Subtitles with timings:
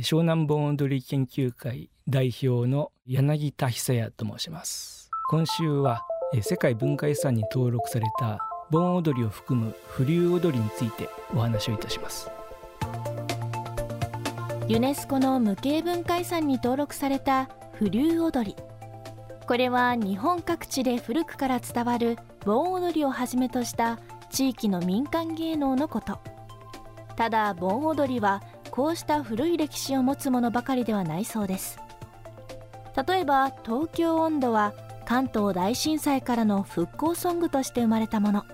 [0.00, 5.10] 湘南盆踊り研究会代表の柳田久也と申します。
[5.28, 6.00] 今週は
[6.40, 8.38] 世界文化遺産に登録された
[8.70, 12.30] 盆踊りを含む風流踊りについてお話をいたします。
[14.66, 18.56] ユネスコの無形文化遺産に登録された風流踊り。
[19.46, 22.16] これは日本各地で古くから伝わる
[22.46, 23.98] 盆踊りをはじめとした
[24.30, 26.18] 地域の民間芸能のこと。
[27.14, 31.78] ただ盆踊りはこうした古い歴史を持つものばかりではないそうです。
[33.06, 34.72] 例えば東京温度は
[35.04, 38.46] 関東大震災からの復興ソングとして生まれたもの。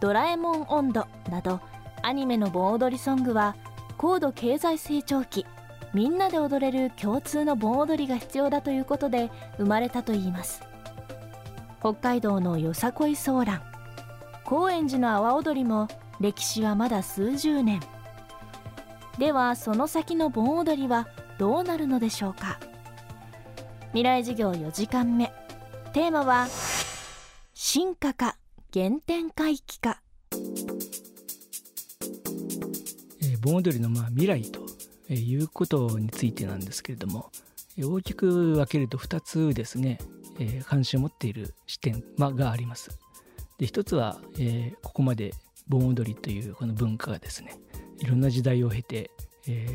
[0.00, 1.60] ドラえもん温度など
[2.02, 3.56] アニメの盆踊りソングは
[3.96, 5.46] 高度経済成長期
[5.94, 10.62] みんなで踊れる共通の盆踊りが必要だということで生まれたといいます。
[11.80, 13.62] 北海道のよさこいソーラン。
[14.44, 15.88] 高円寺の阿波踊りも
[16.20, 17.80] 歴史はまだ数十年。
[19.18, 21.08] ではその先の盆踊りは
[21.38, 22.60] どうなるのでしょうか？
[23.88, 25.32] 未来授業4時間目。
[25.92, 26.46] テーマは
[27.54, 28.36] 進化か
[28.72, 30.00] 原点回帰か、
[33.22, 34.60] えー、盆踊りのまあ未来と
[35.12, 37.30] いうことについてなんですけれども
[37.82, 39.98] 大きく分けると2つですね、
[40.38, 42.90] えー、関心を持っている視点、ま、があります。
[43.58, 45.32] で一つは、えー、ここまで
[45.66, 47.56] 盆踊りというこの文化がですね
[48.00, 49.10] いろんな時代を経て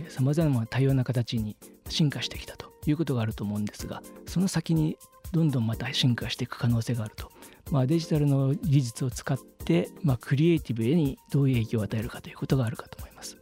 [0.08, 1.56] さまざまな多様な形に
[1.90, 4.98] 進化してきたということがあると思うんですがその先に
[5.34, 7.32] どんどんまた進化していく可能性があると、
[7.72, 13.38] まあ、デジタルの技術を使って、まあ、クリエイティブへにどういう影響を与えるかということがあるかと思います。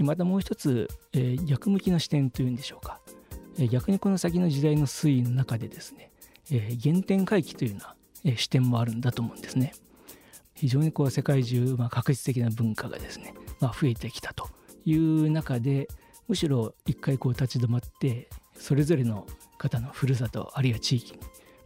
[0.00, 3.00] またもう一つ、えー、逆向きの視点というんでしょうか、
[3.58, 6.10] えー、逆にこの先の時代の推移の中でですね、
[6.50, 9.72] えー、原点回帰というような、え、視点もあるんだと思うんですね。
[10.54, 14.48] 非常にこう世界中、まあ、確実的な文化がですね、まあ、増えてきたと
[14.84, 15.88] いう中で
[16.28, 19.26] むしろ一回こう立ち止まってそれぞれの
[19.58, 21.18] 方のふるさとあるいは地域に、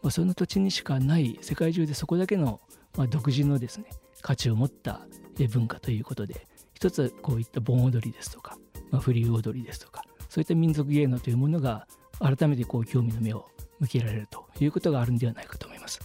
[0.03, 2.61] まあ、その土地にしかない世界中でそこだけの、
[2.97, 3.87] まあ、独自のですね
[4.23, 5.03] 価値を持った
[5.51, 8.57] 文化ということで一つこういった盆踊りですとか、
[8.91, 11.87] まあ、フリー踊りですとかそういった民族芸能というものが
[12.21, 13.49] 改めてこう興味の目を
[13.81, 16.01] 向けられるということがあるんではないかと思います。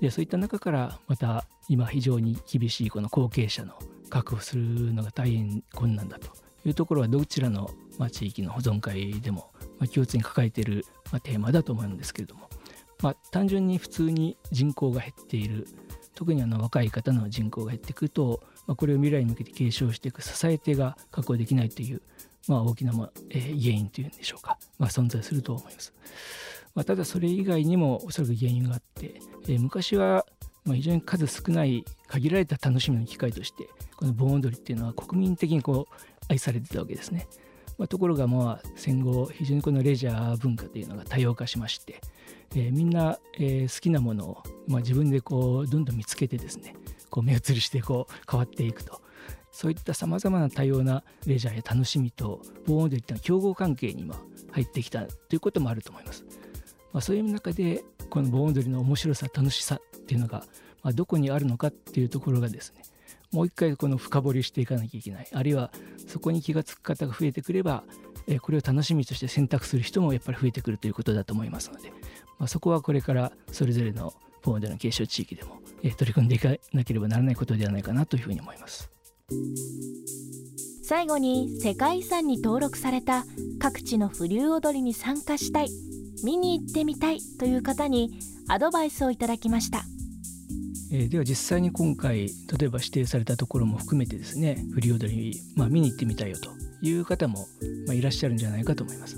[0.00, 3.74] でそういった中からまた今非常に厳しいこの後継者の
[4.08, 6.28] 確保するのが大変困難だと
[6.64, 12.48] いうところはどちらの、ま、地域の保存会でもま、共通に抱えている、ま、テーマだと思うんですけれども、
[13.02, 15.66] ま、単純に普通に人口が減っている
[16.14, 22.02] 特にあの若い方の人口が減っていくと、ま、これを未来に向けて継承していく支え手が確保できないという、
[22.48, 25.92] まあ、大きな、まえ、原因というんでしょうか、ま、存在すると思います。
[26.74, 30.26] ま、ただそれ以外にもおそらく原因があって、え、昔は
[30.64, 35.94] まあ非常に数少ない限られた楽しみの機会としてこの盆踊りっていうのは国民的にこう
[36.28, 37.26] 愛されてたわけですね。
[37.78, 42.00] まあ、ところがまあ戦後非常にこのレジャー文化というのが多様化しまして、
[42.54, 46.74] えー、みんな、え、好きなものを、まあ、自分でこうどんどん見つけてですね
[47.08, 49.00] こう目移りしてこう変わっていくと
[49.52, 54.16] そういったさまざまな多様なレジャーや楽しみと盆踊りというのは競合関係に今
[54.52, 56.24] 入ってきたということもあると思います。
[56.92, 60.44] まあ、そういう中でこの盆踊りの面白さ楽しさっていうのが、
[60.82, 62.82] まあ、どこにあるのかっていうところがですね
[63.32, 65.28] もう一回この深掘りしていかなきゃいけない。
[65.32, 65.70] あるいは
[66.06, 67.84] そこに気が付く方が増えてくれば
[68.40, 71.90] これを楽しみとして選択する人もやっぱり増えてくるということだと思いますので、
[72.38, 78.90] まあ、そこはこれからそれぞれのポーデの継承地域でも取り組んでいかなければならないことではないかなというふうに思います。
[80.82, 83.26] 最後に世界遺産に登録された
[83.58, 85.87] 各地の風流踊りに参加したい。
[86.24, 88.18] 見に行ってみたいという方に
[88.48, 89.84] アドバイスをいただきました。
[90.90, 97.46] えー、では実際に今回例えば指定されたところも含めてですね振り踊り、まあ、見に行ってみたいよという方も、
[97.86, 99.16] まあ、いらっしゃるんじゃないかと思います。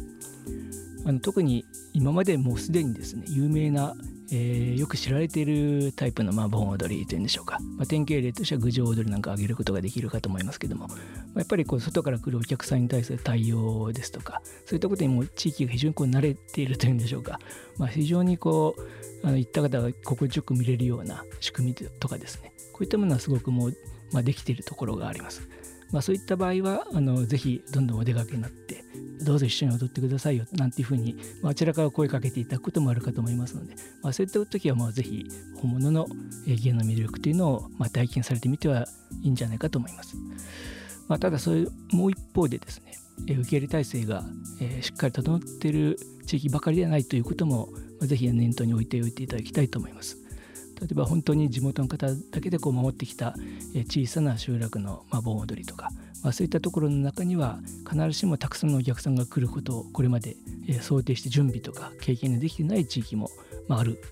[1.07, 3.95] あの特に今までもうすでにですね有名な
[4.33, 17.41] えー、よく知られているタイプの、まあ、盆踊りというんでしょうか、まあ、典型例としては郡上踊りなんか挙げることができるかと思いますけども、まあ、やっぱりこう外から来るお客さんに対する対応ですとかそういったことにも地域が非常にこう慣れているというんでしょうか、
[17.77, 22.53] まあ、非常にこうあの行った方が心地よく見れるような仕組みとかですね。
[22.73, 23.77] こういったものはすごくもう、
[24.13, 25.43] まあ、できているところがあります。
[25.93, 28.85] まあ、そういった場合はあのぜひどんどんお出かけになって
[29.23, 35.27] どうぞ一緒に踊ってくださいよなんていうふうに、まあ、ちらから声かけていただくこともあるかと思いますので、まあ、そういった時はまあぜひ
[35.61, 36.07] 本物の
[36.47, 38.87] 芸の魅力というのをまあ体験されてみては
[39.23, 40.17] いいんじゃないかと思います。
[41.09, 42.95] まあ、ただそれもう一方でですね
[43.25, 44.25] 受け入れ体制が
[44.81, 47.69] しっかり整っている地域ばかりではないということも
[48.01, 50.17] ぜひ念頭に置いておいていただきたいと思います。
[50.81, 53.35] 例えば本当に地元の方だけでこう守ってきた
[53.87, 55.91] 小さな集落のま盆踊りとか、
[56.23, 60.37] まあ、そういったところの中には必ずしもたくさんのお客さんが来ることをこれまで
[60.81, 63.31] 想定して準備とか経験ができてない地域も
[63.69, 64.03] ある。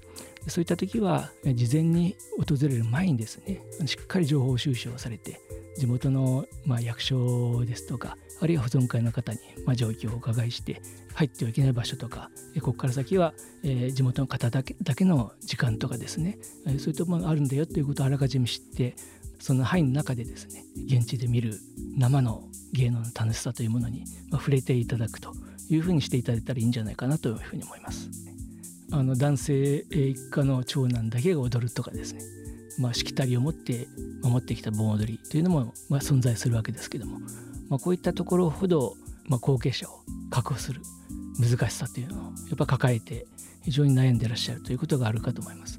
[0.47, 5.41] そういった時は事前に訪れる前にですねしっかり情報収集をされて
[5.77, 10.81] 地元のま役所ですとかあるいは保存会の方にまあ状況をお伺いして
[11.15, 12.31] 入ってはいけない場所とか
[12.61, 16.39] ここから先は、え地元の方だけだけの時間とかですね。
[16.67, 18.95] えそういったものがあるんだよということをあらかじめ知って
[19.41, 21.59] その範囲の中でですね現地で見る
[21.97, 25.33] 生の芸能の楽しさというものに、ま触れていただくと
[25.69, 28.09] いうふうにしていただいたらいいんじゃないかなというふうに思います。
[28.91, 32.23] あの男性一家の長男だけが踊るとかですね、
[32.79, 33.87] まあ、しきたりを持って
[34.23, 37.19] 守ってきた盆踊りというのも、まあ、存在するわけですけども、
[37.69, 38.95] まあ、こういったところほど、
[39.27, 40.01] まあ、後継者を
[40.31, 40.81] 確保する
[41.39, 43.27] 難しさというのをやっぱ抱えて
[43.63, 45.79] 非常に悩んでらっしゃるということがあるかと思います。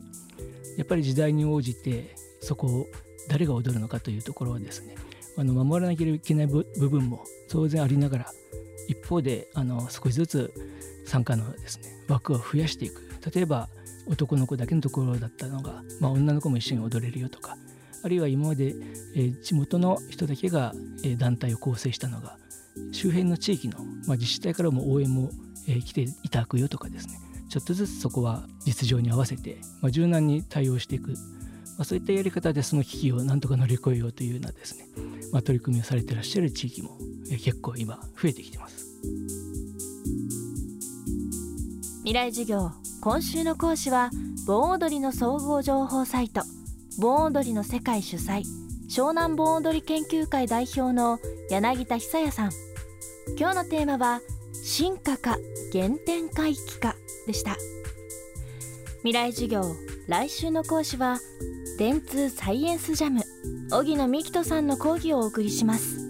[0.78, 2.88] やっぱり時代に応じてそこを
[3.28, 4.96] 誰が踊るのかというところはですね
[5.38, 8.26] あの守らなきゃいけない部分も当然ありながら
[8.88, 10.54] 一方であの少しずつ
[11.06, 13.02] 参加のですね枠を増やしていく
[13.34, 13.68] 例えば
[14.08, 17.58] 男の子だけのところだったのが、まあ、女の子も一緒に踊れるよとか
[18.04, 18.76] あるいは今まで、
[19.16, 20.74] え、地元の人だけが、
[21.04, 22.38] え、団体を構成したのが
[22.92, 25.30] 周辺の地域の、まあ、自治体からも応援も、
[25.68, 27.20] え、来ていただくよとかですね
[27.50, 31.16] ちょっとずつそこは実情に合わせて、まあ、柔軟に対応していく、ま
[31.80, 34.86] あ、そういったやり方でその危機をなんとか乗り越えようというようなですね、
[35.32, 36.98] まあ、取り組みをされてらっしゃる地域も、
[37.32, 38.88] え、結構今増えてきてます。
[42.04, 44.10] 未来授業今週の講師は
[44.48, 46.42] 盆踊りの総合情報サイト
[47.00, 48.44] 盆踊りの世界主催
[48.90, 51.20] 湘南盆踊り研究会代表の
[51.50, 52.52] 柳田久也さん。
[53.38, 54.20] 今日のテーマは
[54.52, 55.38] 進化か
[55.72, 57.56] 原点回帰かでした。
[58.98, 59.64] 未来授業
[60.08, 61.20] 来週の講師は
[61.78, 63.22] 電通サイエンスジャム
[63.72, 66.09] 荻野美希人さんの講義をお送りします。